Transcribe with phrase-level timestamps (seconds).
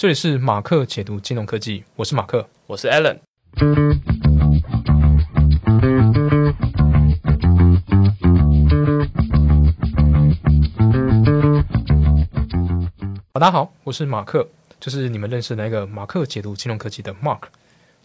[0.00, 3.18] 这里是马克解读金融科技，我是马克，我是 Allen。
[13.30, 14.48] 大家好，我是马克，
[14.80, 17.42] 就是你们认识的那个马克解读金融科技的 Mark。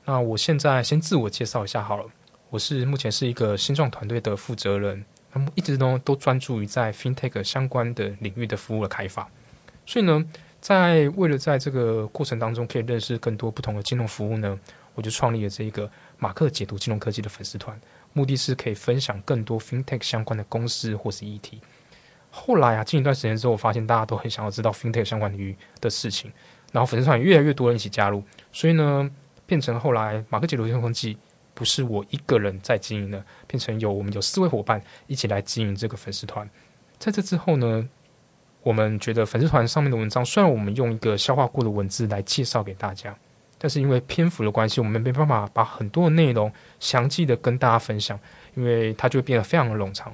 [0.03, 2.03] 那我现在先自我介绍一下好了，
[2.49, 9.25] 我是目前是一个新创团队的负责人，那么一直呢都专注于在 FinTech 相关的领域的服务的开发，
[9.85, 10.25] 所以呢。
[10.65, 14.59] 在为了在这个过程当中可以认识更多不同的金融服务呢，
[14.95, 17.79] 我就创立了这一个马克解读金融科技的粉丝团，
[18.13, 21.61] 目的是可以分享更多 FinTech 相关的公司或是议题。
[22.31, 26.31] 后来啊，近一段时间之后，我发现大家都很想要知道 FinTech 相关于的事情，
[26.71, 29.07] 然后粉丝团越来越多人一起加入，所以呢，
[29.45, 31.15] 变成后来马克解读金融科技
[31.53, 36.49] 不是我一个人在经营的，变成有我们有四位伙伴一起来经营这个粉丝团。
[36.97, 37.87] 在这之后呢。
[38.65, 43.15] 我们觉得粉丝团上面的文章，虽然我们用一个消化过的文字来介绍给大家，
[43.59, 48.19] 但是因为篇幅的关系，我们没办法把很多的内容详细的跟大家分享，
[48.55, 50.11] 因为它就会变得非常的冗长。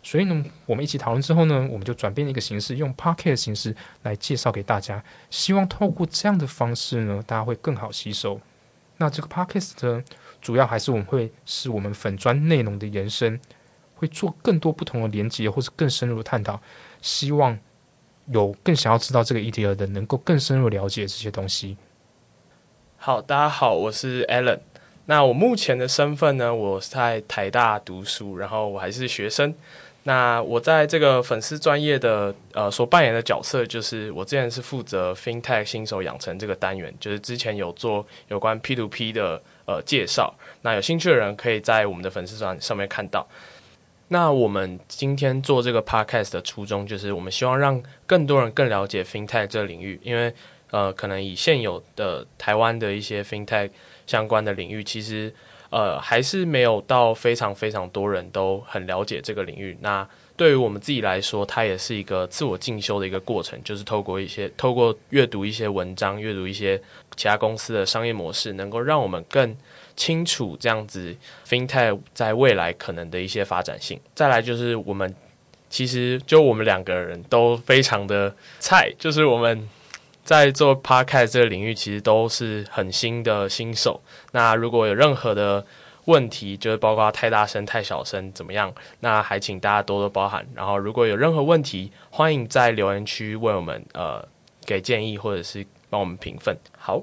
[0.00, 3.74] 所以呢，我们一起讨论之后呢，我们就转变一个形式，用 p o c k e t 的形式
[4.04, 5.02] 来介绍给大家。
[5.28, 8.40] 希望透过这样的方式呢，大家会更好吸收。
[8.98, 10.04] 那这个 p o c k e t 呢，
[10.40, 13.40] 主要还是我们会是我们粉砖内容的延伸，
[13.96, 16.60] 会做更多不同的连接，或是更深入的探讨。
[17.02, 17.58] 希望。
[18.30, 21.76] 有更想要知道这个议题的人，能够更深入了解这些东西。
[22.96, 24.58] 好，大家好，我是 Alan。
[25.06, 26.54] 那我目前的身份呢？
[26.54, 29.54] 我在台大读书，然后我还是学生。
[30.02, 40.34] 那我在这个粉丝专业的呃所扮演的角色，就是我之前是负责 FinTech 新手养成这个单元，就是之前有做有关 P to P 的呃介绍。
[40.62, 43.26] 那有兴趣的人可以在我们的粉丝专上面看到。
[44.10, 50.32] 那我们今天做这个 podcast 的初衷，就是我们希望让更多人更了解 fintech 这个领域，因为
[50.70, 53.70] 呃，可能以现有的台湾的一些 fintech
[54.06, 55.30] 相关的领域，其实
[55.68, 59.76] 呃还是没有到非常非常多人都很了解这个领域。
[59.82, 66.80] 那对于我们自己来说，它也是一个自我进修的一个过程，就是透过一些透过阅读一些文章，阅读一些
[67.14, 69.54] 其他公司的商业模式，能够让我们更。
[69.98, 71.14] 清楚这样子
[71.44, 74.00] ，FinTech 在未来可能的一些发展性。
[74.14, 75.12] 再来就是我们，
[75.68, 79.68] 其实就我们两个人都非常的菜，就是我们
[80.22, 84.00] 在做 Podcast 这个领域，其实都是很新的新手。
[84.30, 85.66] 那如果有任何的
[86.04, 90.46] 问题，就是包括太大声、太小声怎么样，那还请大家多多包涵。
[90.54, 94.24] 然后如果有任何问题，欢迎在留言区为我们呃
[94.64, 96.56] 给建议，或者是帮我们评分。
[96.78, 97.02] 好。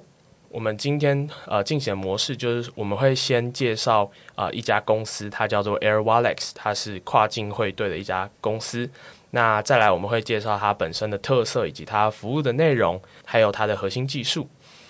[0.56, 8.90] 我们今天呃进行的模式就是我们会先介绍啊一家公司，它叫做 Airwallex，它是跨境汇兑的一家公司。
[9.32, 14.48] 那再来我们会介绍它本身的特色，以及它服务的内容，还有它的核心技术。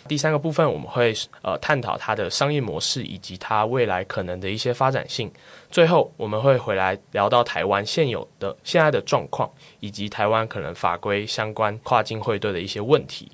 [0.08, 1.12] 第三个部分我们会
[1.42, 5.32] 呃探讨它的商业模式，以及它未来可能的一些发展性。
[5.72, 13.32] 最后我们会回来聊到台湾现有的现在的状况，以及台湾可能法规相关跨境汇兑的一些问题。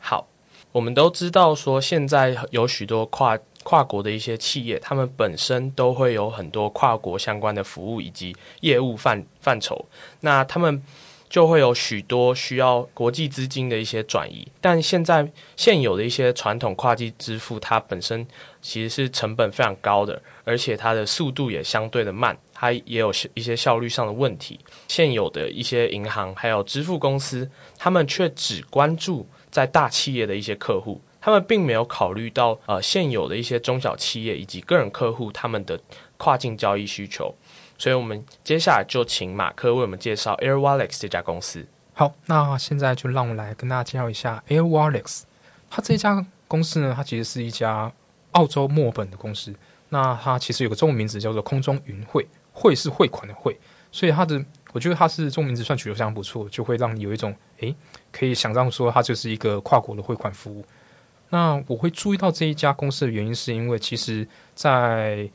[0.00, 0.26] 好。
[0.72, 9.86] 我们都知道，说现在有许多跨跨国的一些企业，他们本身都会有很多跨国相关的服务以及业务范范畴，
[10.20, 10.82] 那他们
[11.28, 14.48] 就会有许多需要国际资金的一些转移。
[14.62, 18.26] 但现在现有的一些传统跨境支付，它本身
[18.62, 24.58] 其实是成本非常高的，而且它的速度也相对的慢，它也有一些效率上的问题。
[24.88, 29.28] 现有的一些银行还有支付公司，他们却只关注。
[29.52, 35.78] 在大企业的一些客户，他们并没有考虑到呃现有的一些中小企业以及个人客户他们的
[36.16, 37.34] 跨境交易需求，
[37.78, 41.66] 所以我们接下来就请马克为我们介绍 Airwallex 这家公司。
[41.92, 45.24] 好，那现在就让我来跟大家介绍一下 Airwallex，。
[45.68, 47.92] 它这家公司呢，它其实是一家
[48.32, 49.54] 澳洲墨本的公司。
[49.90, 53.58] 那它其实有个中文名字叫做空中云汇，汇是汇款的汇，
[53.90, 54.42] 所以它的
[54.72, 57.74] 我觉得它是中名字算取得非常不错，就会让你有一种诶。
[58.10, 60.64] 可以想象说，它就是一个跨国的汇款服务。
[61.30, 65.30] 那我会注意到这一家公司的原因，是因为其实在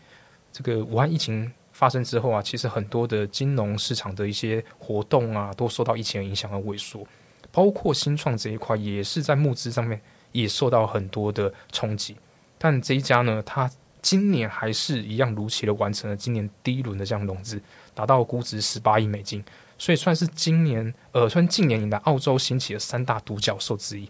[0.51, 7.05] 这个武汉疫情发生之后啊，其实很多的金融市场的一些活动啊，都受到疫情的影响而萎缩。
[7.51, 9.99] 包括新创这一块，也是在募资上面
[10.31, 12.15] 也受到很多的冲击。
[12.57, 13.69] 但这一家呢，它
[14.01, 17.59] 今年还是一样如期的完成了今年第一轮的这样融资，
[17.97, 19.43] 达到估值十八亿美金。
[19.79, 24.07] 所以算是今年，呃，算近年以来澳洲兴起的三大独角兽之一，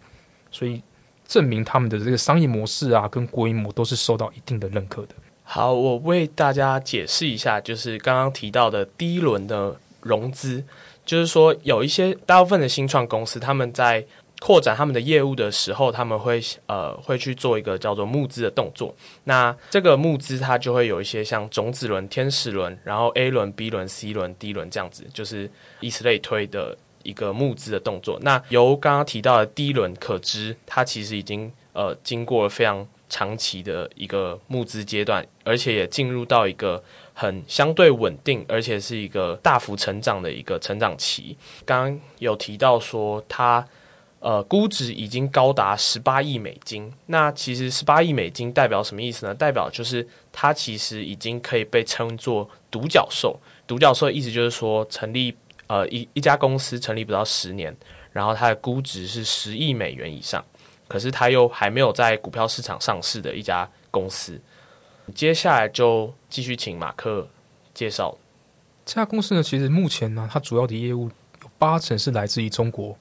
[0.50, 0.82] 所以
[1.26, 5.14] 证明他们的这个商业模式啊，跟规模都是受到一定的认可的。
[5.42, 10.64] 好，我为大家解释一下，就是刚刚提到的第一轮的融资，
[11.04, 14.04] 就是说有一些大部分的新创公司，他们在
[14.40, 18.94] 扩展他们的业务的时候，他们会呃会去做一个叫做募资的动作。
[19.24, 25.50] 那这个募资它就会有一些像种子轮、天使轮，然后 A 轮、B 轮、C 轮、D 轮这样子，就是
[25.80, 28.16] 以此类推的一个募资的动作。
[28.22, 36.80] 那由刚刚提到的第一轮可知，它其实已经呃经过了非常长期的一个募资阶段，而且也进入到一个
[37.12, 41.36] 很相对稳定，而且是一个大幅成长的一个成长期。
[41.66, 43.66] 刚刚有提到说它。
[44.20, 46.92] 呃，估值已经高达十八亿美金。
[47.06, 49.32] 那其实十八亿美金代表什么意思呢？
[49.32, 53.38] 代表就是它其实已经可以被称作独角兽。
[53.66, 55.32] 独角兽的意思就是说，成立
[55.68, 57.72] 呃一一家公司成立不到十年，
[58.12, 60.44] 然后它的估值是十亿美元以上，
[60.88, 64.40] 可是它又还没有在股票市场上市的一家公司。
[65.14, 67.28] 接下来就继续请马克
[67.72, 68.18] 介绍
[68.84, 69.42] 这家公司呢。
[69.42, 71.08] 其实目前呢，它主要的业务
[71.42, 72.96] 有八成是来自于中国。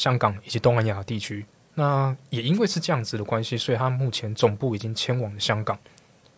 [0.00, 1.44] 香港以及东南亚地区，
[1.74, 5.78] 那也因为是这样子的关系，所以它目前总部已经迁往了香港。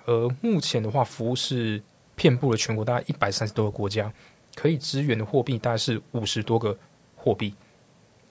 [0.05, 1.81] 而目前的话，服务是
[2.17, 4.13] 遍布了全国大概一百三十多个国家，
[4.57, 6.77] 可以支援的货币大概是五十多个
[7.15, 7.55] 货币，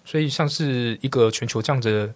[0.03, 2.13] 所以像是一个全球这样子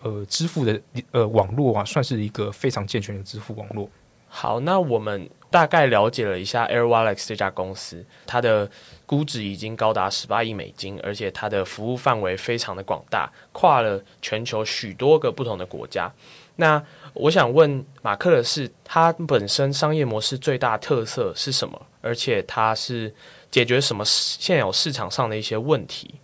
[0.00, 0.80] 呃支付的
[1.10, 3.90] 呃网络啊，算是一个非常健全的支付网络。
[4.26, 8.68] 好，那我们大概了解了一下 AirWallex 这家公司，它的
[9.06, 16.12] 估值已经高达十八亿美金，而且它的服务范围非常的广大，跨了全球许多个不同的国家。
[16.56, 21.80] 那我想问马克的是，它本身商业模式最大特色是什么？
[22.00, 23.14] 而且它是
[23.48, 26.16] 解决什么现有市场上的一些问题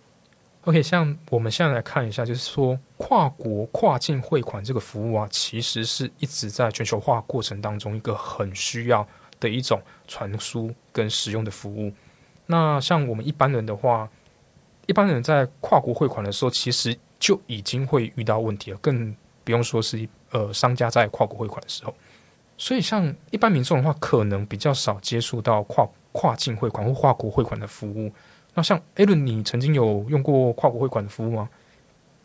[0.64, 9.06] ？OK，像我们现在来看一下，就是说跨国跨境汇款这个服务啊，其实是一直在全球化过程当中一个很需要
[9.40, 11.92] 的一种传输跟使用的服务。
[12.46, 14.08] 那像我们一般人的话，
[14.86, 19.14] 一般人在跨国汇款的时候，其实就已经会遇到问题了，更
[19.44, 21.94] 不用说是呃商家在跨国汇款的时候。
[22.58, 28.12] 所以像一般民众的话，可能比较少接触到跨跨境汇款或跨国汇款的服务。
[28.52, 31.48] 那像艾伦，你曾经有用过跨国汇款的服务吗？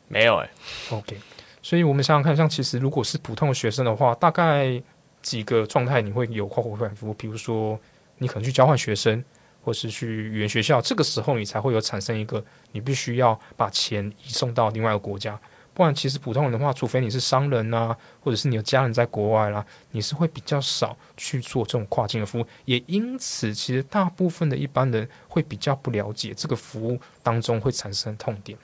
[0.07, 0.49] 没有哎。
[0.89, 1.17] OK，
[1.61, 4.81] 所以我们想想看，像其实如果是普通的学生的话，大概
[5.25, 7.13] 几个状态你会有跨国汇款服务？
[7.15, 7.77] 比如说
[8.19, 9.23] 你可能去交换学生，
[9.63, 15.37] 或是去语言学校，这个时候你才会有产生一个你必须要把钱移送到另外一个国家。
[15.73, 22.45] 不然，其实普通人的话，除非你是商人呐，或者是你有家人在国外啦，你是会比较少去做这种跨境的服务。
[22.63, 28.55] 也因此，其实大部分的一般人会比较不了解这个服务当中会产生痛点。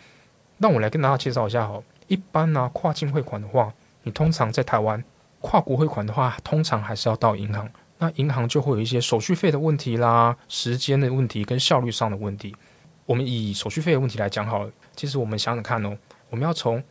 [0.59, 1.81] 那我来跟大家介绍一下哈。
[2.07, 3.73] 一般呢，跨境汇款的话，
[4.03, 5.03] 你通常在台湾
[5.41, 7.69] 跨国汇款的话，通常还是要到银行。
[7.97, 12.55] 那银行就会有一些手续费的问题啦、时间的问题跟效率上的问题。
[13.05, 14.71] 我们以手续费的问题来讲好了。
[14.95, 15.95] 其实我们想想看哦，
[16.29, 16.81] 我们要从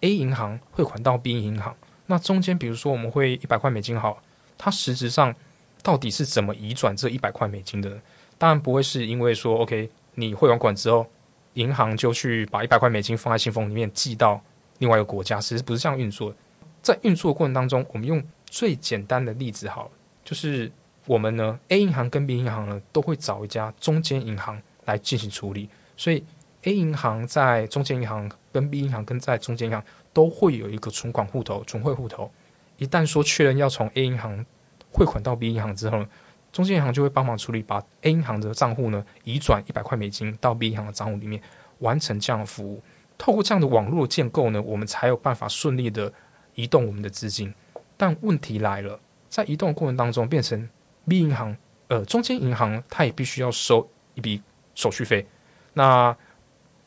[0.00, 1.74] A 银行汇款到 B 银行，
[2.06, 4.22] 那中间比如说我们会一百块美金好，
[4.58, 5.34] 它实质上
[5.82, 8.00] 到底是怎么移转这一百块美金的？
[8.36, 11.06] 当然不会是因为说 OK，你汇完款之后，
[11.54, 14.40] 银行就去把一百块美金放在信封里面寄到
[14.78, 16.36] 另外一个国家，其实不是这样运作的。
[16.84, 19.90] 在运作过程当中，我们用最简单的例子好，
[20.24, 20.70] 就是
[21.06, 26.22] 我们呢 A 银行跟 B 银行呢都会找一家中间银行来进行处理，所以
[26.62, 28.30] A 银行在中间银行。
[28.54, 32.30] 跟 B 银行跟在中间银行都会有一个存款户头、存汇户头。
[32.76, 34.46] 一旦说确认要从 A 银行
[34.92, 36.06] 汇款到 B 银行之后，
[36.52, 41.42] 中间银行就会帮忙处理，把 A 银行的账户呢移转一百块美金到 B 银行的账户里面，
[41.80, 42.80] 完成这样的服务。
[43.18, 46.12] 透过这样的网络建构呢，我们才有办法顺利的
[46.54, 47.52] 移动我们的资金。
[47.96, 50.68] 但问题来了，在移动过程当中，变成
[51.08, 51.56] B 银行
[51.88, 54.42] 呃中间银行，它也必须要收一笔
[54.74, 55.26] 手续费。
[55.72, 56.16] 那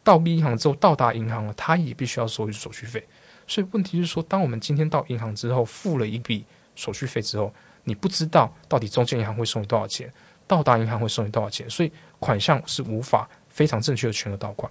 [0.04, 3.06] 到 B 银行之后，到达银行了，它也必须要收一手续费。
[3.48, 6.46] 所以问题是说，当我们今天到银行之后，付了一笔
[6.76, 7.54] 手续费之后，
[7.86, 10.12] 你不知道到底中间银行会收你多少钱，
[10.46, 14.70] 到达银行会收你多少钱，所以款项是无法非常正确的全额到款。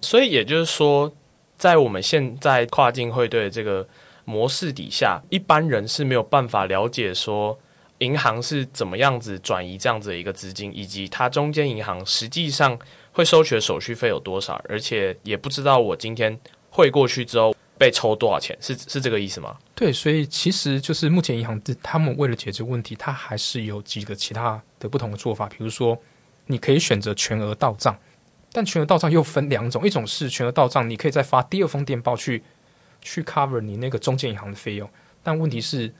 [0.00, 1.12] 所以也就是说，
[1.56, 3.86] 在我们现在跨境汇兑这个
[4.24, 7.58] 模式底下，一般人是没有办法了解说
[7.98, 12.78] 银行是怎么样子转移这样子的一个资金，以及它中间银行实际上。
[13.14, 14.58] 会收取的手续费有多少？
[14.66, 16.34] 而且也不知道我今天
[16.70, 19.54] 汇过去之后被抽多少钱，是是这个意思吗？
[19.74, 25.46] 对，所以其实就是目前银行他们为了解决问题，它还是有几个其他的不同的做法。
[25.46, 26.00] 比如说，
[26.46, 27.94] 你可以选择全额到账，
[28.50, 32.42] 但全额到账又分两种，一种是全额到账，你可以再发第二封电报去
[33.02, 34.88] 去 cover 你那个中间银行的费用。
[35.22, 35.92] 但问题是，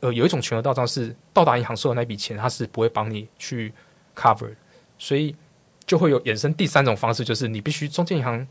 [0.00, 3.72] 呃，有一种全额到账是到达银行收的那笔钱，它是不会帮你去
[4.16, 4.52] cover，
[4.98, 5.36] 所以。
[5.86, 8.48] 就会有衍生第三种方式，就是你必须中间银行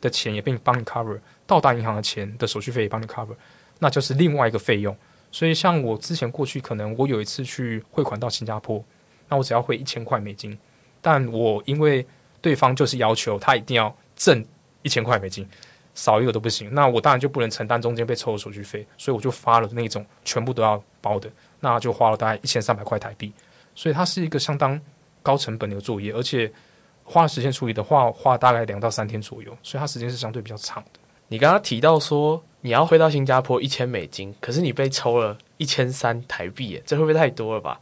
[0.00, 3.36] 的钱也被你帮你 cover，到达银行的钱的手续费也帮你 cover，
[3.78, 4.96] 那就是另外一个费用。
[5.30, 8.82] 所以像我之前过去，可能我有一次去汇款到新加坡，
[9.28, 10.58] 那我只要汇一千块美金，
[11.02, 12.06] 但我因为
[12.40, 14.42] 对方就是要求他一定要挣
[14.80, 15.46] 一千块美金，
[15.94, 21.30] 少一个都不行，那我当然就不能承担中间被抽的手续费，所以我就发了那种全部都要包的，
[21.60, 23.32] 那就花了大概一千三百块台币，
[23.74, 24.80] 所以它是一个相当
[25.22, 26.50] 高成本的一个作业，而且
[27.04, 31.00] 花时间处理的话，花大概两到三天左右，所以它时间是相对比较长的。
[31.28, 37.80] 你刚刚提到说你要汇到新加坡一千美金，可是你被抽了一千三台币，这会不会太多了吧？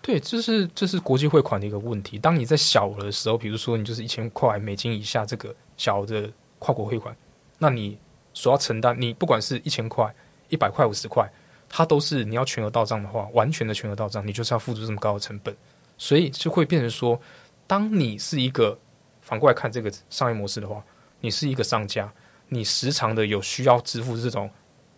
[0.00, 2.18] 对，这是这是国际汇款的一个问题。
[2.18, 7.16] 当你在小额的时候，比如说你就是一千块美金以下这个小的跨国汇款，
[7.62, 7.96] 那你
[8.34, 10.12] 所要承担，你不管是一千块、
[10.48, 11.30] 一百块、五十块，
[11.68, 15.56] 它都是你要全额到账的话，完全的全额到账，你就是要付出这么高的成本，
[15.96, 17.20] 所以就会变成说，
[17.68, 18.76] 当你是一个
[19.20, 20.82] 反过来看这个商业模式的话，
[21.20, 22.12] 你是一个商家，
[22.48, 24.50] 你时常的有需要支付这种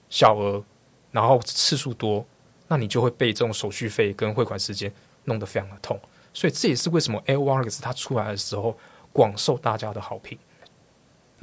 [0.09, 0.65] 小额，
[1.13, 2.25] 然后次数多。
[2.67, 4.91] 那你就会被这种手续费跟汇款时间
[5.25, 6.01] 弄得非常的痛，
[6.33, 8.75] 所以这也是为什么 Air Wallet 它出来的时候
[9.13, 10.39] 广受大家的好评。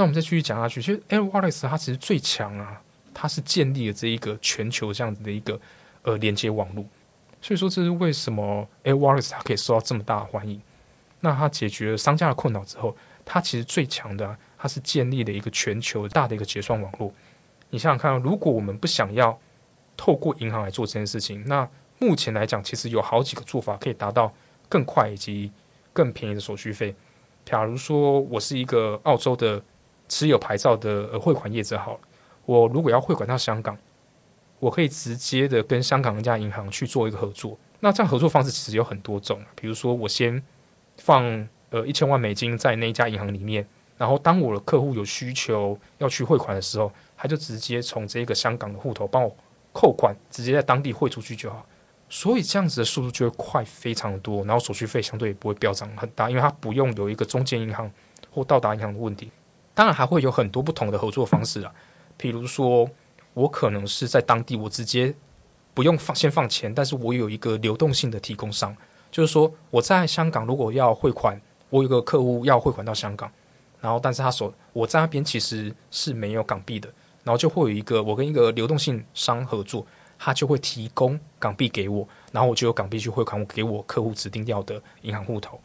[0.02, 2.82] 那我们再继续讲下去，其实 Air Wallets 它其实最强啊，
[3.14, 5.62] 它是建立了这一个全球这样子的一个
[6.02, 6.84] 呃连接网络，
[7.40, 10.60] 所以说这是为什么 Air Wallets 它可以受到这么大的欢迎。
[11.20, 17.14] 那它解决了商家的困扰之后，它其实最强的，它是建立了一个全球大的一个结算网络。
[17.70, 19.40] 你想想看，如果我们不想要
[19.96, 24.34] 透过银行来做这件事情，那目前来讲，其实有好几个做法可以达到
[24.68, 25.52] 更快以及
[25.94, 26.96] 更便宜的手续费。
[27.46, 29.64] 假如说我是一个澳洲的
[30.12, 32.00] 持有牌照的呃汇款业者，好了，
[32.46, 33.78] 我如果要汇款到香港，
[34.60, 37.58] 我可以直接的跟香港一家银行去做一个合作。
[37.80, 40.44] 那这样合作方式其实有很多种，比如说我先
[40.98, 43.66] 放呃一千万美金在那一家银行里面，
[43.98, 49.34] 然后当我的客户有需求要去汇款的时候，他就直接从这个香港的户头帮我。
[49.74, 51.66] 扣款直接在当地汇出去就好，
[52.10, 57.90] 所以这样子的速度就会快非常多，然后手续费相对也不会飙涨很大，因为它不用有一个中间银行
[58.30, 59.32] 或到达银行的问题。
[59.74, 61.74] 当然还会有很多不同的合作方式啊，
[62.18, 62.90] 比如说
[63.34, 65.14] 我可能是在当地我直接
[65.74, 68.76] 不用放先放钱，但是我有一个流动性的提供商，
[69.10, 73.32] 就是说我在香港如果要汇款，我有个客户要汇款到香港，
[73.80, 76.90] 然后但是他所我在那边其实是没有港币的。
[77.24, 79.86] 然后就会有一个我跟一个流动性商合作，
[80.18, 85.62] 他就会提供港币给我，然后我就有港币去汇款我给我客户指定要的银行户头。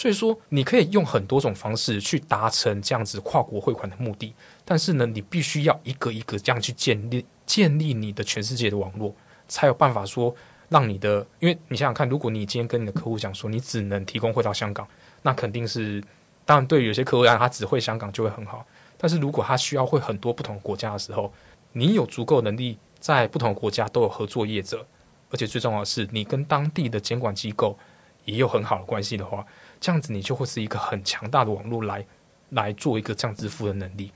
[0.00, 4.32] 所以说，你可以用很多种方式去达成这样子跨国汇款的目的，
[4.64, 9.14] 但是呢，你必须要一个一个这样去建立建立你的全世界的网络，
[9.46, 10.34] 才有办法说
[10.70, 14.88] 让你的，因为你想想看，如果你今天跟你的客户讲说你只能提供汇到香港，
[15.20, 16.02] 那肯定是
[16.46, 18.64] 当然对有些客户来，他只会香港就会很好。
[18.96, 21.30] 但是如果他需要会很多不同国家的时候，
[21.72, 24.86] 你有足够能力在不同国家都有合作业者，
[25.30, 27.78] 而且最重要的是你跟当地的监管机构
[28.24, 29.44] 也有很好的关系的话，
[29.80, 32.06] 这样子你就会是一个很强大的网络来
[32.50, 34.12] 来做一个这样支付的能力。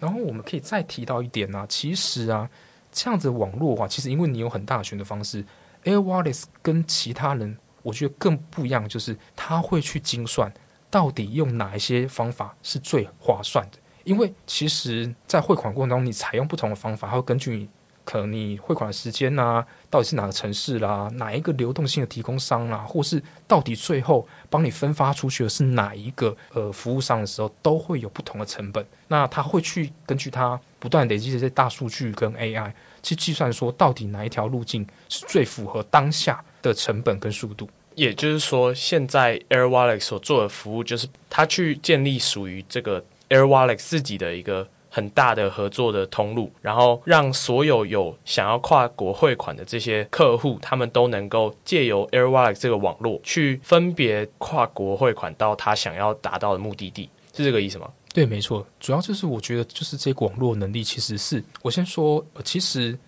[0.00, 2.48] 然后我们可以再提到一点呢，其实啊，
[2.90, 5.44] 这样子网络的话，其实因为你有很大的选择方式
[5.84, 10.52] ，Air Wallets 跟其他人我觉得更不一样，就是他会去精算
[10.88, 13.78] 到底用哪一些方法是最划算的。
[14.04, 17.68] 因为其实，在汇款过程中，你采用不同的方法，会根据你
[18.08, 28.82] 可能你汇款的时间呐，到底是哪个城市啦，哪一个流动性的提供商啦，或是到底最后帮你分发出去的是哪一个呃服务商的时候，都会有不同的成本。
[29.08, 32.72] 那他会去根据他不断累积这些大数据跟 AI
[33.02, 37.68] 去计算，说到底哪一条路径是最符合当下的成本跟速度。
[37.94, 43.04] 也就是说，现在 Air Wallet 所做的服务，就是他去建立属于这个。
[43.28, 57.90] Air Wallet 自己的一个很大的合作的通路，然后让所有有想要跨国汇款的这些客户，他们都能够借由 Air Wallet 这个网络去分别跨国汇款到他想要达到的目的地，是这个意思吗？
[58.14, 58.66] 对，没错。
[58.80, 62.98] 主要就是我觉得，就是这个网络能力，其实是我先说，其实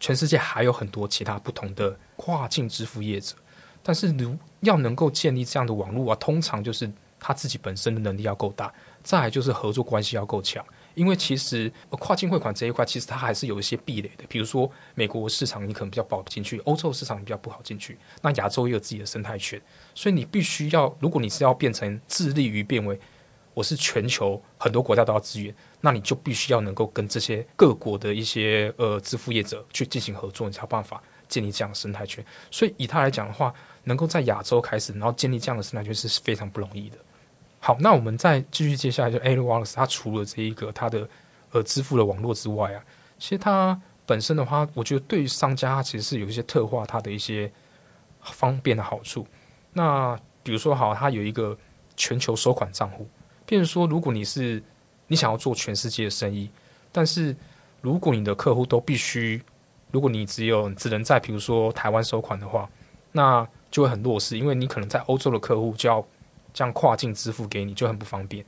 [0.00, 3.34] 全世界还有很多其他不同的跨境支付业者，
[3.82, 6.90] 但是如要能够建立这样的网络啊，通常就是
[7.20, 8.72] 他自己本身的能力要够大。
[9.02, 10.64] 再来就是合作关系要够强，
[10.96, 14.24] 因为其实跨境汇款这一块，其实它还是有一些壁垒的。
[14.28, 19.60] 比如说美国市场你可能比较保不进去，欧洲市场比较不好进去，那亚洲也有自己的生态圈，
[19.94, 22.98] 所以你必须要，如果你是要变成致力于变为
[23.52, 32.24] 我是全球很多国家都要支援，那你就必须要能够跟这些各国的一些呃支付业者去进行合作，你才有办法建立这样的生态圈。
[32.50, 36.96] 所以以他来讲的话，能够在亚洲开始，然后建立这样的生态圈是非常不容易的。
[37.66, 41.08] 好，那我们再继续接下来就 a Wallace，它除了这一个它的
[41.50, 42.80] 呃支付的网络之外啊，
[43.18, 47.50] 其实它本身的话，我觉得对于商家它其实是有一些特化它的一些
[48.22, 49.26] 方便的好处。
[49.72, 51.58] 那比如说好，它有一个
[51.96, 53.04] 全球收款账户，
[53.48, 54.62] 譬如说如果你是
[55.08, 56.48] 你想要做全世界的生意，
[56.92, 57.34] 但是
[57.80, 59.42] 如果你的客户都必须，
[59.90, 62.70] 如果你只有只能在比如说台湾收款的话，
[63.10, 66.06] 那就会很弱势，因为你可能在欧洲的客户就要。
[66.56, 68.42] 这样跨境支付给你就很不方便，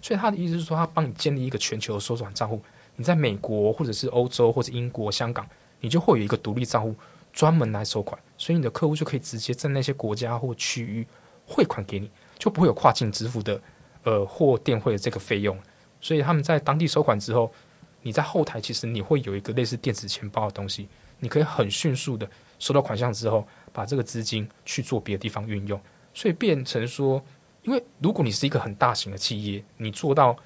[0.00, 2.58] 所以他的意思是说，他帮你建立一个全球的收款账户。
[2.96, 5.46] 你在美国或者是欧洲或者英国、香港，
[5.80, 6.94] 你就会有一个独立账户，
[7.34, 11.06] 专门来收款，所以你的客户就可以直接在那些国家或区域
[11.46, 13.60] 汇款给你，就不会有跨境支付的
[14.04, 15.54] 呃或电汇的这个费用。
[16.00, 17.52] 所以他们在当地收款之后，
[18.00, 20.88] 你在后台其实你会有一个类似电子钱包的东西，
[21.18, 22.26] 你可以很迅速的
[22.58, 25.78] 收到款项之后，把这个资金去做别的地方运用，
[26.14, 27.22] 所以变成说。
[27.62, 30.36] 因为如果你是一个很大型的企业，你做到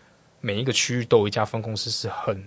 [0.41, 2.47] 每一个区域都有一家分公司是很，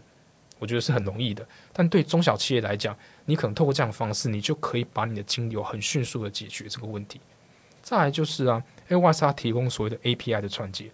[0.59, 1.47] 我觉得是很容易的。
[1.71, 2.95] 但对中小企业来讲，
[3.25, 7.21] 你可能透过这样的方式，你就可以把你的金流很迅速的解决这个问题。
[7.81, 10.91] 再来就是啊，AWS 它提供所谓的 API 的串接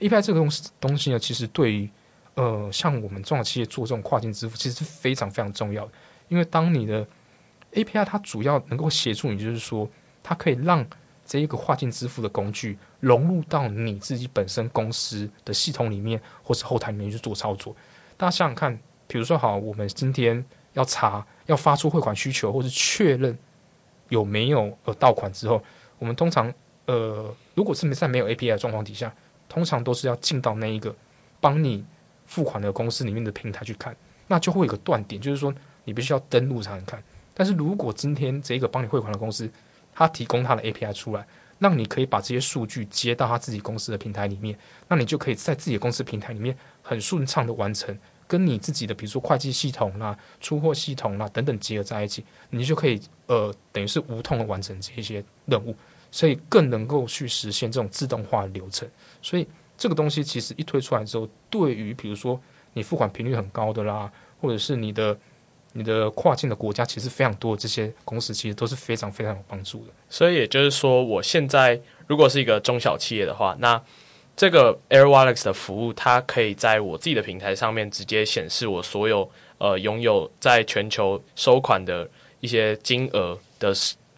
[0.00, 1.88] ，API 这个东西东西呢，其实对于
[2.34, 5.92] 呃像我们中小企业做这种跨境支付，其实是非常非常重要的。
[6.28, 7.06] 因为当你的
[7.72, 9.88] API 它主要能够协助你，就是说
[10.22, 10.86] 它可以让
[11.26, 17.74] 这一个跨境支付的工具融入到你自己本身公司的系统里面，或是后台里面去做操作。
[18.16, 23.36] 大家想想看，比如说，好，我们今天要查、要发出汇款需求，或是确认
[24.08, 25.62] 有没有呃到款之后，
[25.98, 26.52] 我们通常
[26.86, 29.12] 呃，如果是在没有 API 的状况底下，
[29.48, 30.94] 通常都是要进到那一个
[31.40, 31.84] 帮你
[32.26, 35.52] 付款的公司里面的平台去看，那就会有个断点，就是说
[35.84, 37.02] 你必须要登录才能看。
[37.32, 39.50] 但是如果今天这个帮你汇款的公司，
[39.94, 41.26] 他提供他的 API 出来，
[41.58, 44.58] 让你可以把这些数据接到他自己公司的平台里面，
[44.88, 47.96] 那你就可以在自己的公司平台里面很顺畅的完成
[48.26, 55.76] 跟你自己的比如说会计系统啦、出货系统啦等等结合在一起，你就可以呃等于是无痛的完成这些任务，
[56.10, 58.88] 所以更能够去实现这种自动化流程。
[59.22, 59.46] 所以
[59.78, 62.40] 这个东西其实一推出来之后，对于比如说
[62.72, 65.16] 你付款频率很高的啦，或者是你的。
[65.76, 69.92] 你的跨境的国家其实非常多，这些公司其实都是非常非常有帮助的。
[70.08, 73.80] 所以也就是说，我现在如果是一个中小企业的话，那
[74.36, 82.08] 这个 AirWallet 的服务，它可以在我自己的平台上面直接显示我所有呃拥有在全球收款的
[82.38, 83.72] 一些金额的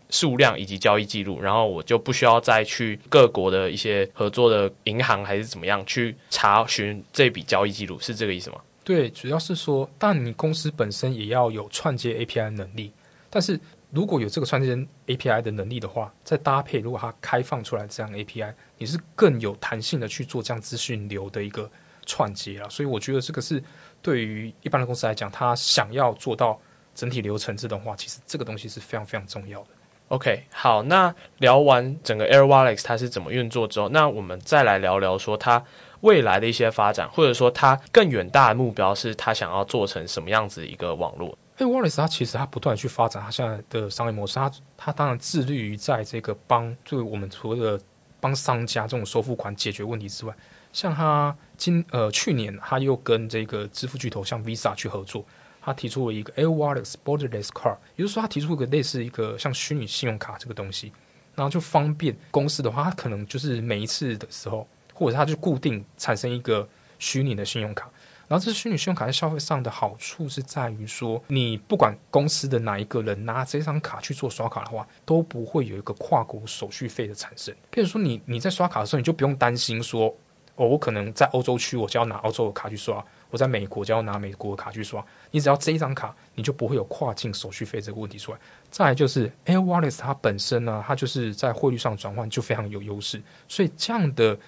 [0.09, 8.59] 数量以及交易记录，然后我就不需要再去各国的一些合作的银行还是怎么样去查询这笔交易记录，是这个意思吗？
[8.87, 12.93] 对，主要是说，但你公司本身也要有串接 API 能力。
[13.29, 13.59] 但是
[13.91, 14.77] 如果有这个串接
[15.09, 21.69] API 的能力的话，再搭配如果它开放出来这样 API，你是更有弹性的去做这样资讯流的一个
[22.07, 22.71] 串接了。
[22.71, 23.61] 所以我觉得这个是
[24.01, 26.57] 对于一般的公司来讲，它想要做到
[26.95, 29.71] 整体流程自动化，其实这个东西是非常非常重要的。
[30.11, 35.65] OK，好，那聊完整个 AirWallet 它是怎么运作之后，那我们再来聊聊说它。
[36.01, 41.37] 未来的一些发展，或者说他更远大的目标，是他想要做成什么样子一个网络？
[41.59, 47.81] 哎，Wallace 他其实他不断去发展他现在的商业模式，他他当然致力于在这个帮，就我们除了
[48.21, 50.35] 帮商家这种收付款解决问题之外，
[50.73, 55.25] 像他今呃去年他又跟这个支付巨头像 Visa 去合作，
[55.63, 60.93] 他提出了一个 Air Wallace Borderless Card，也就是说他提出一个类似一个像虚拟信用卡这个东西，
[61.35, 64.69] 然后就方便公司的话，他可能就是每一次的时候。
[64.97, 66.67] 或者它就固定产生一个
[66.99, 67.87] 虚拟的信用卡，
[68.27, 77.55] 然后这虚拟信用卡在消费上的好处是在于说，你不管公司的哪一个人拿这张卡去做刷卡的话，都不会有一个跨国手续费的产生。
[77.71, 80.07] 譬如说，你你在刷卡的时候，你就不用担心说，
[80.55, 85.05] 哦，我可能在欧洲区我就要拿欧洲的卡去刷，我在美国就要拿美国的卡去刷。
[85.31, 88.39] 你只要这一张卡，你就不会有跨境手续费这个问题出来。
[88.71, 94.39] 再来就是 Air Wallet 它本身呢，它就是在汇率上转换就非常有优势，所以这样的。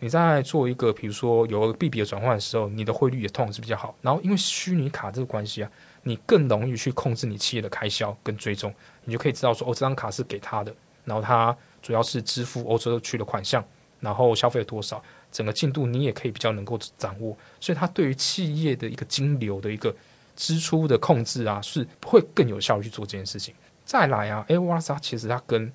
[0.00, 3.94] 你在做一个，比如说有币币的转换的时候，你的汇率也通常是比较好。
[4.00, 5.70] 然后因为虚拟卡这个关系啊，
[6.04, 8.72] 你更容易去控制你企业的开销跟追踪，
[9.04, 10.72] 你就可以知道说，哦，这张卡是给他的，
[11.04, 13.64] 然后他主要是支付欧洲区的款项，
[13.98, 17.36] 然后消费了多少，整个进度你也可以比较能够掌握。
[17.58, 19.92] 所以它对于企业的一个金流的一个
[20.36, 23.52] 支出的控制啊，是会更有效率去做这件事情。
[23.84, 25.72] 再来啊 a i r w a l l e 其实它跟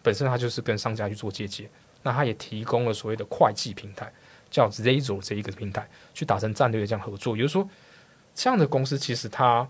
[0.00, 1.68] 本身它就是跟商家去做借接。
[2.04, 4.12] 那他也提供了所谓的会计平台，
[4.50, 7.36] 叫 Zero 这一个平台，去达成战略的这样合作。
[7.36, 7.68] 也就是说，
[8.34, 9.68] 这样的公司其实它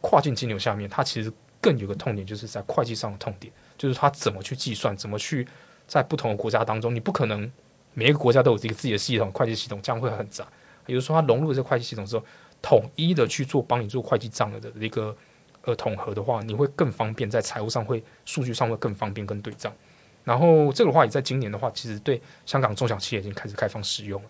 [0.00, 5.46] 跨境金流下面，它其实更有个痛点，就是在会计上的痛点，就是它怎么去计算，怎么去
[5.86, 7.52] 在不同的国家当中，你不可能
[7.92, 10.46] 每一个国家都有一个自己的系统会计系统，这样会很杂。
[10.86, 12.24] 也就是说，它融入这会计系统之后，
[12.62, 15.14] 统一的去做帮你做会计账的一个
[15.62, 19.70] 呃统合的话，你会更方便，在财务上会数据上会更方便跟对账。
[20.22, 24.28] 然后这个话也在今年的话，其实对香港中小企业已经开始开放使用了，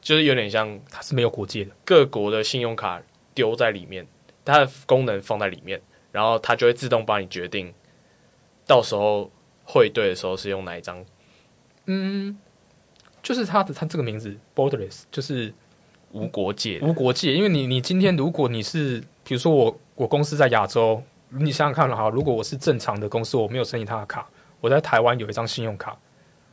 [0.00, 3.00] 就是有点像它是没有国界的，各国的信用卡
[3.32, 4.06] 丢在里面，
[4.44, 7.72] 它的功能放在里面，然后它就会自动帮你决定，
[8.66, 9.30] 到时候
[9.64, 11.04] 汇兑的时候是用哪一张。
[11.86, 12.36] 嗯，
[13.22, 15.54] 就是它的它这个名字 borderless，就是
[16.10, 17.32] 无国界，无国界。
[17.32, 24.28] 因为你你今天如果你是，比如说我我公司在亚洲，你想想看了哈，如果我是正常的公司，我没有申请他的卡。
[24.60, 25.96] 我在台湾有一张信用卡，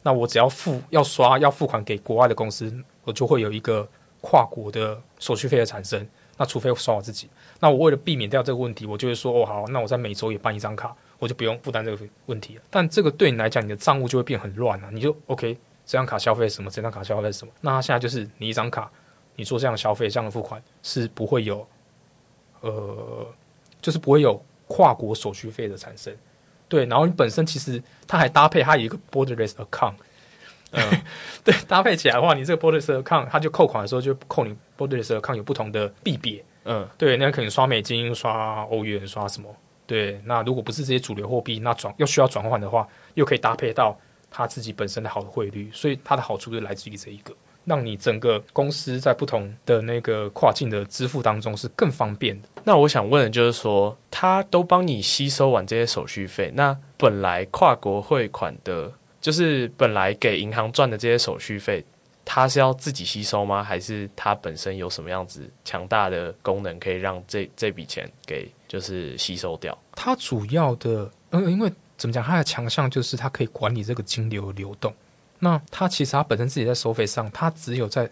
[0.01, 3.87] 那我只要付要刷要付款给国外的公司，我就会有一个
[4.21, 6.07] 跨国的手续费的产生。
[6.35, 12.61] 那除非我刷我自己，那我为了避免掉这个问题，我就会说哦好，那我在每周也办一张卡，我就不用负担这个问题了。
[12.71, 14.89] 但这个对你来讲，你的账务就会变很乱了。
[14.91, 15.53] 你就 OK，
[15.85, 16.71] 这张卡消费什么？
[16.71, 17.53] 这张卡消费什么？
[17.61, 18.91] 那现在就是你一张卡，
[19.35, 21.65] 你做这样的消费、这样的付款是不会有，
[22.61, 23.27] 呃，
[23.79, 26.11] 就是不会有跨国手续费的产生。
[26.67, 29.93] 对，然后你本身其实它还搭配它有一个 borderless account，
[30.71, 30.81] 嗯，
[31.43, 43.97] 对，搭配起来的话，你这个 borderless account 它就扣款的时候就扣你 borderless account 有不同的币别，嗯，对，那可能刷美金、刷欧元、刷什么，对，那如果不是这些主流货币，那转又需要转换的话，又可以搭配到
[44.31, 47.33] 它自己本身的好的汇率，所以它的好处就来自于这一个。
[47.65, 52.49] 让你整个公司在不同的那个跨境的支付当中是更方便的。
[52.63, 61.83] 那我想问的就是说，他都帮你吸收完这些手续费，那本来跨国汇款的，就是本来给银行赚的这些手续费，
[62.23, 63.63] 他是要自己吸收吗？
[63.63, 69.77] 还是他本身有什么样子强大的功能，可以让这这笔钱给就是吸收掉？
[69.95, 74.93] 它主要的，嗯，因为怎么讲，它的强项就是它可以管理这个金流流动。
[75.43, 78.09] 那它其实它本身自己在收费上，它只有在，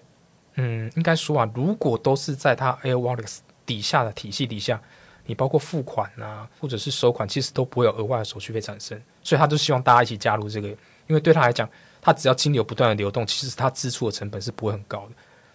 [0.56, 4.82] 嗯，应该说啊，如果都是在它 Air Wallets 底下的体系底下，
[5.26, 9.02] 你包括付款啊，或者是收款，其实都不会有额外的手续费产生。
[9.24, 10.67] 所以他就希望大家一起加入这个，
[11.08, 11.70] 因为对他来讲，
[12.02, 15.13] 他只要金流不断的流动，其实他支出的成本是不会很高的。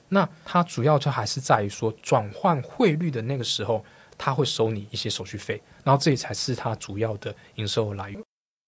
[0.09, 3.85] 那它主要就还是在于说转换汇率的那个时候，
[4.17, 8.26] 他会收你一些手续费，然后这才是它主要的营收来源。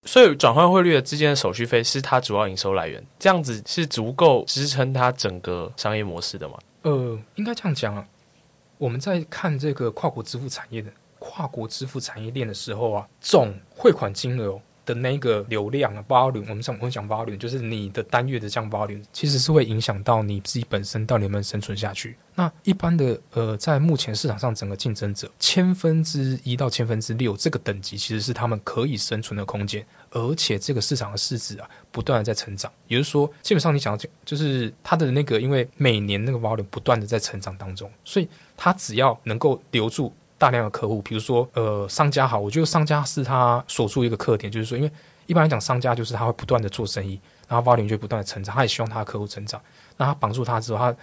[0.08, 6.54] 所以转换汇率的之间的手续费是它主要营收来源，这样子是足够支撑它整个商业模式的吗？
[6.80, 8.02] 呃，应该这样讲啊。
[8.78, 14.58] 我们在看这个跨国支付产业的跨国支付产业链的时候啊，总汇款金额。
[14.88, 22.16] 的那个流量啊，volume，我们讲我们讲 volume，就是你的单月的这样 volume，其实是会影响到你自己本身到底能不能生存下去。
[22.34, 32.72] 那一般的呃，在目前市场上整个竞争者千分之一到千分之六这个等级，其实是他们可以生存的空间，而且这个市场的市值啊，不断的在成长。
[32.86, 40.12] 也就是说，基本上你想要就是它的那个，因为每年那个 volume 不断的在成长当中，所以它只要能够留住。
[40.40, 44.92] 大量的客户，比如说，呃，商家好，我觉得商家是他锁住一个特点，就是说，因为
[45.26, 49.60] 一般来讲，商家就是他会不断的做生意，然后 volume 就不断的成长，他也希望他的客户成长。
[49.96, 50.96] 那他绑住他之后，他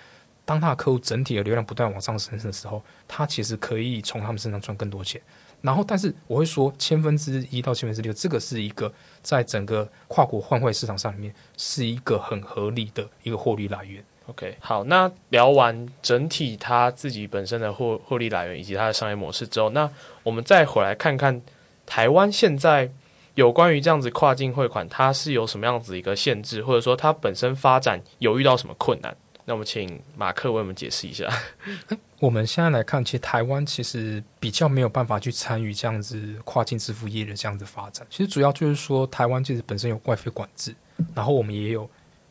[0.45, 5.21] 当他的客户整体的流量不断往上升的时候，他其实可以从他们身上赚更多钱。
[5.65, 14.03] 然后，但是我会说，千分之一到千分之六，这个是一个在整个跨国换汇市场上里面是一个很合理的一个获利来源。
[14.27, 19.89] OK，好，那聊完整体它自己本身的获获利来源以及它的商业模式之后，那
[20.21, 21.41] 我们再回来看看
[21.85, 22.91] 台湾现在
[23.33, 29.15] 有关于这样子跨境汇款，它是有什么样子一个限制，或者说它本身发展有遇到什么困难？
[29.45, 31.29] 那我们请马克为我们解释一下。
[32.19, 38.05] 我们现在来看，其实台湾其实比较没有办法去参与这样子跨境支付业的这样子发展。
[38.09, 40.75] 其实主要就是说，台湾其实本身有外汇管制，
[41.13, 41.89] 然后我们也有。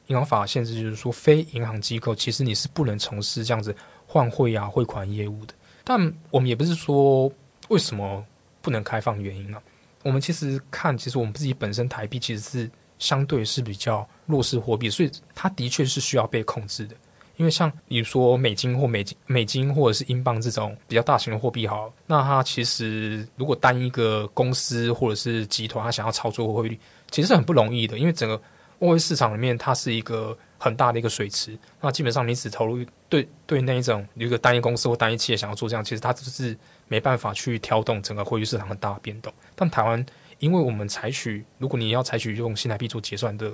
[0.09, 3.75] 银行法限制就是说，非银行机构其实你是不能从事这样子
[4.07, 5.55] 换汇啊、汇款业务的。
[5.83, 7.33] 但我们也不是说
[7.69, 8.23] 为什么
[8.61, 9.63] 不能开放原因啊。
[10.03, 16.95] 我们其实看，其实我们自己本身台币其实是相对是比较弱势货币，所以它的确是需要被控制的。
[17.37, 26.79] 因为像比如说美金或美金、美金或者是英镑这种比较大型的货币，好，那它其实如果单一个公司或者是集团，它想要操作汇率，
[27.11, 28.41] 其实是很不容易的，因为整个。
[28.81, 31.57] 外汇市场里面，它是一个很大的一个水池。
[31.81, 36.55] 那基本上，你只投入对对那一种一个单一公司或单一企业想要做这样，其实它就是
[36.89, 39.33] 没办法去挑动整个汇率市场很大的变动。
[39.55, 40.05] 但台湾，
[40.41, 43.51] 因为我们采取，如果你要采取用新台币做结算的，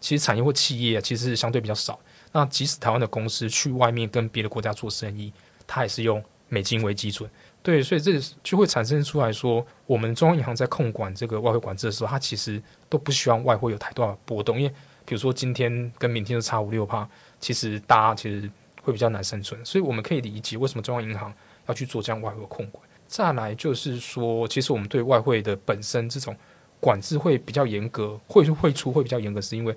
[0.00, 1.98] 其实产业或企业其实相对比较少。
[2.32, 5.32] 那即使台湾的公司去外面跟别的国家做生意，
[5.66, 7.30] 它也是用美金为基准。
[7.62, 18.50] 对，所以这就会产生出来说，我们中央银行在控管这个外汇管制的时候，它其实都不希望外汇有太多的波动，因为比如说今天跟明天就差五六帕，其实大家其实
[18.82, 19.64] 会比较难生存。
[19.64, 21.32] 所以我们可以理解为什么中央银行
[21.66, 22.82] 要去做这样外汇控管。
[23.06, 26.34] 再来就是说，其实我们对外汇的本身这种
[26.80, 29.76] 管制会比较严格，汇汇出会比较严格，是因为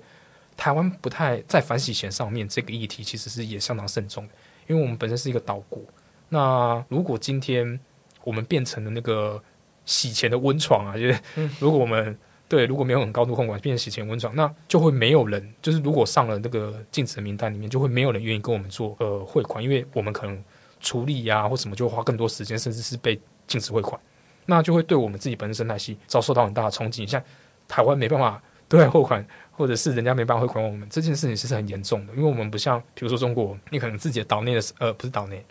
[0.56, 4.32] 台湾不太在反洗钱上面这个议题其实是也相当慎重的，
[4.66, 5.82] 因为我们本身是一个岛国。
[6.28, 7.78] 那如果今天
[8.24, 9.42] 我们变成了那个
[9.84, 11.20] 洗钱的温床啊， 就是
[11.58, 20.42] 如果我们对如果没有很高度控管，变成洗钱温床，那就会没有人，就是如果上了那个禁止的名单里面，就会没有人愿意跟我们做呃汇款，因为我们可能。
[20.78, 23.98] 处理呀，或什么就花更多时间，甚至是被禁止汇款，
[24.44, 27.04] 那就会对我们自己本身生态系遭受到很大的冲击。
[27.06, 27.20] 像
[27.66, 35.44] 台湾没办法对外汇款， 或者是人家没办法汇款，我们这件事情其实很严重的，因为我们不像，比如说中国，你可能自己的岛内的呃不是岛内，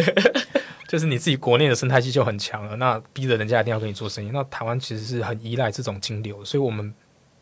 [0.88, 4.30] 就是你自己国内的生态系就很强了，那逼着人家一定要跟你做生意。
[4.32, 6.94] 那台湾其实是很依赖这种金流，所以我们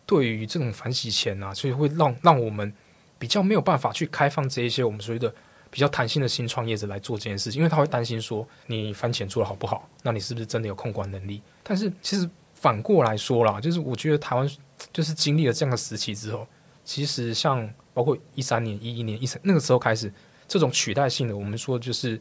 [0.06, 2.72] 对于这种反洗钱啊，所以会让让我们
[3.18, 5.32] 比较没有办法去开放这一些我们所谓的。
[5.72, 11.40] 比较弹性的新创业者来做这件事情，因为他会担心说你翻钱做的好不好，那你是不是真的有控管能力？
[11.62, 14.46] 但是其实反过来说啦，就是我觉得台湾
[14.92, 16.46] 就是经历了这样的时期之后，
[16.84, 20.12] 其实像包括一三年、一一年、一三那个时候开始，
[20.48, 22.20] 这种取代性的，我们说就是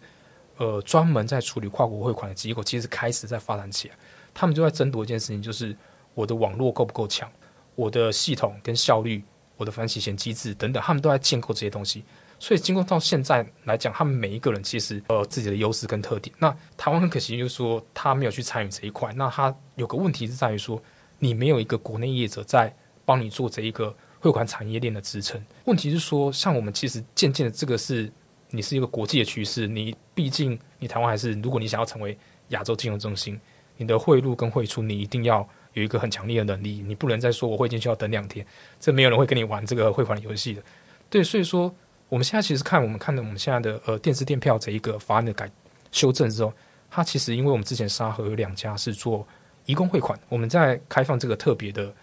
[0.58, 3.96] 呃专门在处理跨国汇款的机构，其实开始在发展起来。
[4.34, 5.76] 他们就在争夺一件事情，就是
[6.14, 7.30] 我的网络够不够强，
[7.76, 9.24] 我的系统跟效率，
[9.58, 12.04] 我的反洗钱机制等等，他们都在建构这些东西。
[12.40, 16.36] 所以，经过到现在来讲，他们每一个人其实呃自己的优势跟特点。
[16.40, 19.14] 那台湾很可惜，就是说他没有去参与这一块。
[19.14, 20.82] 那他有个问题是在于说，
[21.22, 25.42] 你没有一个国内业者在帮你做这一个汇款产业链的支撑。
[25.66, 28.12] 问题是说，像我们其实渐渐的，这个是
[28.50, 29.68] 你是一个国际的趋势。
[29.68, 32.18] 你毕竟你台湾还是，如果你想要成为
[32.50, 33.40] 亚洲金融中心，
[33.78, 36.84] 你的汇入跟汇出，你一定要有一个很强烈的能力。
[36.86, 38.46] 你不能再说我汇进去要等两天，
[38.80, 40.64] 这没有人会跟你玩这个汇款游戏的。
[41.10, 41.74] 对，所以说。
[42.12, 45.50] 我们现在其实看，我们看的我们现在的呃电子电票这一个法案的改
[45.94, 46.52] 修正之后，
[46.90, 49.26] 它其实因为我们之前沙河有两家是做
[49.72, 51.94] 移工汇款，我们在开放这个特别的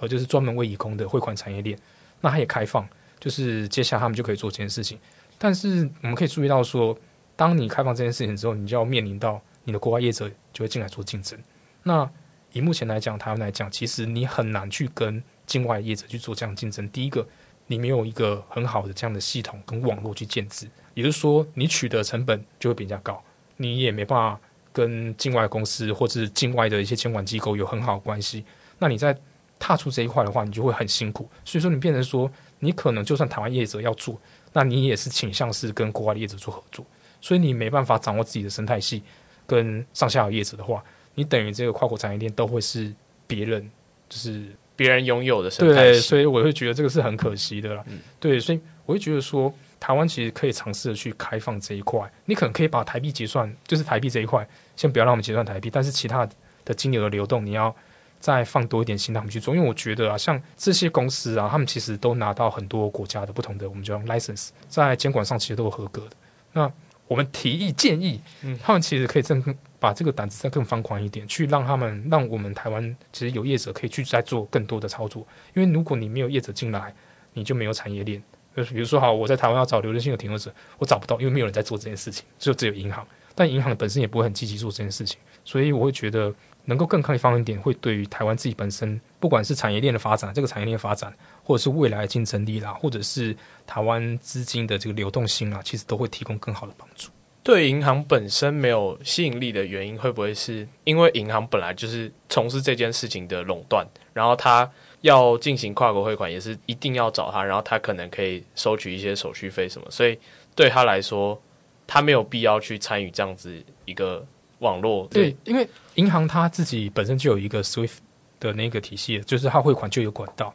[0.00, 1.78] 呃就是专门为移工的汇款产业链，
[2.20, 2.84] 那它也开放，
[3.20, 4.98] 就是接下来他们就可以做这件事情。
[5.38, 6.98] 但是我们可以注意到说，
[7.36, 11.38] 当你开放这件事情之后，你就要面临到你的国外业者就会进来做竞争。
[11.84, 12.10] 那
[12.52, 16.88] 以目前来讲，台湾来讲，其实你很难去跟境外业者去做这样竞争。
[16.88, 17.26] 第一个。
[17.68, 23.22] 你没有一个很好的这样的系统跟网络去建制，也就是说，你取得成本就会比较高，
[23.56, 24.40] 你也没办法
[24.72, 28.44] 跟境外公司或者境外的一些监管机构有很好的关系。
[28.78, 29.16] 那你在
[29.58, 31.28] 踏出这一块的话，你就会很辛苦。
[31.44, 34.18] 所以说，你变成说，你可能就算台湾业者要做，
[34.52, 36.84] 那你也是倾向是跟国外的业者做合作，
[37.20, 39.02] 所以你没办法掌握自己的生态系
[39.46, 40.82] 跟上下游业者的话，
[41.14, 42.92] 你等于这个跨国产业链都会是
[43.26, 43.70] 别人
[44.08, 44.42] 就是。
[44.74, 47.84] 别人拥有的生态对，所以我会觉得这个是很可惜的啦。
[48.18, 52.08] 对，所以我会觉得说，台湾其实可以尝试的去开放这一块。
[52.26, 56.24] 你可能可以把台币结算，就是台币这一块，先不要让我们结算台币，但是其他
[56.64, 57.74] 的金流的流动，你要
[58.20, 59.56] 再放多一点心，他们去做。
[59.56, 66.12] 因为我觉得啊，像这些公司啊，他们其实都拿到很多国家的不同的，我们叫 license，在监管上其实都有合格的。
[66.52, 66.72] 那
[67.08, 69.42] 我们提议建议，嗯，他们其实可以更
[69.80, 75.26] 把这个胆子再更放宽一点，去让他们让我们台湾其实有业者可以去再做更多的操作。
[75.54, 76.94] 因为如果你没有业者进来，
[77.32, 78.22] 你就没有产业链。
[78.56, 83.06] 就比如说，好，我在台湾要找流动性的停车者，我找不到，因为没有人在做这件事情，就只有银行。
[83.34, 86.32] 但银行本身也不会很积极做这件事情，所以我会觉得
[86.66, 91.10] 能够更开放一点，会对于台湾自己本身，不管是产业链的发展，这个产业链发展，
[91.42, 93.34] 或者是未来的竞争力啦，或者是
[93.66, 97.10] 台湾资金的这个流动性啦，其实都会提供更好的帮助。
[97.42, 104.70] 对银行本身没有吸引力的原因，会不会是因为银行本来就是从事这件事情的垄断，然后他
[105.02, 110.18] 要进行跨国汇款也是一定要找他，然后他可能可以收取一些手续费什么，所以
[110.56, 111.40] 对他来说。
[111.84, 114.24] 他没有必要去参与这样子一个
[114.60, 117.96] 网络，对，因为银行它自己本身就有一个 SWIFT
[118.40, 120.54] 的那个体系，就是它汇款就有管道。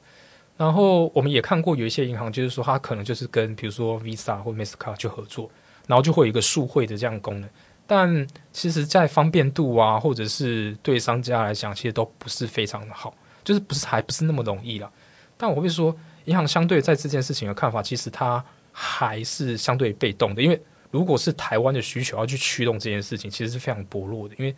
[0.55, 5.51] 然后我们也看过有一些银行，就是说它可能就是跟比如说 Visa 或 Mastercard 去合作，
[5.85, 7.47] 然后就会有一个数汇的这样功能。
[7.85, 13.13] 但其实，在方便度啊，或者是对商家来讲，其实都不是非常的好，
[13.47, 14.91] 就是不是还不是那么容易了。
[15.37, 20.61] 但我会说，银行相对在这件事情的看法，其实它还是相对被动的，因为。
[20.89, 24.33] 如果是台湾的需求要去驱动这件事情，其实是非常薄弱的。
[24.37, 24.55] 因为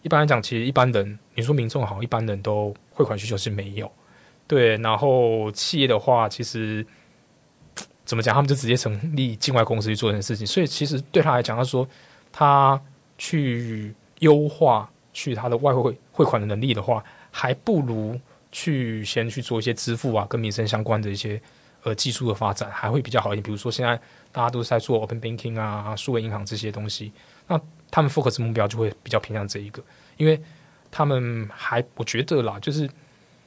[0.00, 3.92] 一般来讲，其实一般人，你说民众好，一般人都汇款需求是没有。
[4.46, 6.84] 对，然后企业的话，其实
[8.06, 10.46] 怎么讲，他们就直接成立境外公司去做这件事情。
[10.46, 11.86] 所以其实对他来讲，他说
[12.32, 12.80] 他
[13.18, 17.04] 去优化去他的外汇汇款的能力的话，
[17.38, 18.18] 还不如
[18.50, 21.38] 去先去做一些支付啊，跟民生相关的一些
[21.82, 23.42] 呃技术的发展，还会比较好一点。
[23.42, 23.94] 比如说现在
[24.32, 27.12] 大家都是在做 open banking 啊、数位银行这些东西，
[27.46, 29.82] 那他们 focus 目标就会比较偏向这一个，
[30.16, 30.40] 因为
[30.90, 32.88] 他们还我觉得啦，就是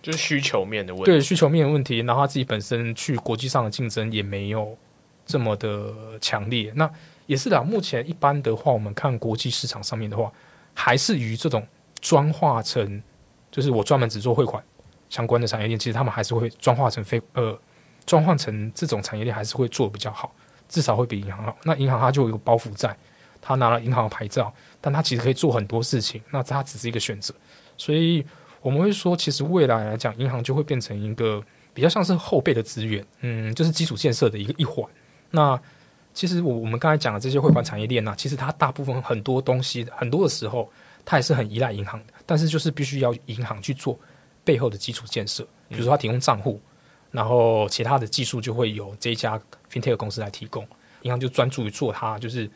[0.03, 4.77] 就是需求面的问题，对需求面的问题，然后他自己本身去国际上的竞争也没有
[5.25, 6.71] 这么的强烈。
[6.75, 6.87] 那
[7.25, 10.31] 也是啦，目前一般的话，我们看国际市场上面的话，
[10.75, 11.65] 还是于这种
[11.99, 13.01] 专化成，
[13.51, 14.63] 就是我专门只做汇款
[15.09, 17.57] 相关的产业链，其实他们还是会转化成非呃，
[18.05, 20.33] 转换成这种产业链还是会做的比较好，
[20.67, 21.57] 至少会比银行好。
[21.63, 22.95] 那银行它就有一个包袱在，
[23.41, 27.33] 他拿了银行的牌照，但他其实可以做很多事情，那它只是一个选择。
[27.77, 28.25] 所以
[28.61, 31.41] 我们会说，其实未来来讲，银行就会变成一个
[31.73, 34.85] 比较像是后备的资源，嗯，就是基础建设的一个一环。
[35.31, 35.59] 那
[36.13, 40.69] 其实我我们刚才讲的这些汇款产业链呢，其实它大部分很多东西，很多的时候
[41.09, 43.97] 它也是很依赖银行的，但是就是必须要银行去做
[44.43, 46.61] 背后的基础建设，比如说它提供账户，
[47.09, 49.41] 然后其他的技术就会由这一家
[49.71, 50.63] fintech 公司来提供，
[51.01, 52.47] 银行就专注于做它就是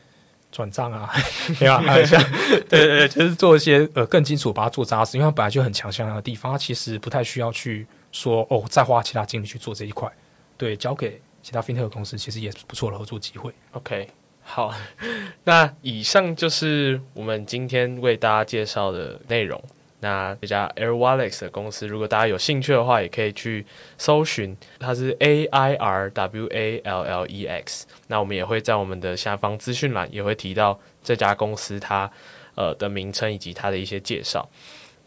[0.52, 1.12] 转账啊，
[1.60, 2.22] 没有啊， 像
[2.70, 10.08] 对对对，就是做一些呃更基础，把它做扎实，因为它本来就很强项的地方，它其实不太需要去说哦再花其他精力去做这一块，
[10.58, 11.20] 对，交给。
[11.42, 13.54] 其他 FinTech 公司其实也是不错的合作机会。
[13.74, 14.08] OK，
[14.44, 14.74] 好，
[15.46, 19.62] 那以上就是我们今天为大家介绍的内容。
[20.02, 23.66] 那这家 AirWallex 的公司，如果大家有兴趣的话，也可以去
[23.98, 27.88] 搜寻，它是 A I R W A L L E X。
[28.08, 32.12] 那我们也会在我们的下方资讯栏也会提到这家公司它
[32.56, 34.48] 呃的名称以及它的一些介绍。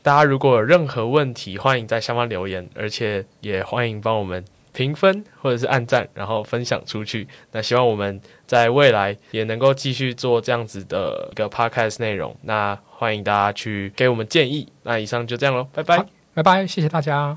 [0.02, 4.42] 大家如果有任何问题，欢迎在下方留言，而且也欢迎帮我们。
[4.76, 7.26] 评分或者是按赞，然后分享出去。
[7.52, 12.36] 那希望我们在未来也能够继续做这样子的一个 podcast 内容。
[12.42, 14.68] 那欢迎大家去给我们建议。
[14.82, 17.34] 那以上就这样喽，拜拜，拜拜，谢谢大家。